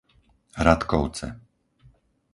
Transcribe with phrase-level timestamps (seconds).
[0.67, 1.27] Ratkovce